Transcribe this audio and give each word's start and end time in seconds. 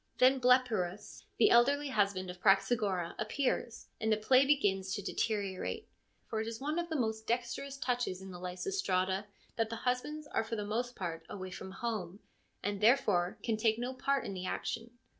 Then 0.17 0.39
Blepyrus, 0.41 1.25
the 1.37 1.51
elderly 1.51 1.89
husband 1.89 2.31
of 2.31 2.41
Praxagora, 2.41 3.13
appears, 3.19 3.85
and 3.99 4.11
the 4.11 4.17
play 4.17 4.47
begins 4.47 4.95
to 4.95 5.01
deteriorate, 5.03 5.87
for 6.25 6.41
it 6.41 6.47
is 6.47 6.59
one 6.59 6.79
of 6.79 6.89
the 6.89 6.95
most 6.95 7.27
dexterous 7.27 7.77
touches 7.77 8.19
in 8.19 8.31
the 8.31 8.39
Lysistrata 8.39 9.25
that 9.57 9.69
the 9.69 9.75
husbands 9.85 10.25
are 10.25 10.43
for 10.43 10.55
the 10.55 10.65
most 10.65 10.95
part 10.95 11.23
away 11.29 11.51
from 11.51 11.69
home, 11.69 12.19
and 12.63 12.81
therefore 12.81 13.37
can 13.43 13.57
take 13.57 13.77
no 13.77 13.93
part 13.93 14.25
in 14.25 14.33
the 14.33 14.47
action. 14.47 14.89